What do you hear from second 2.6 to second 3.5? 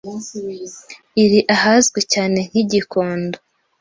Gikondo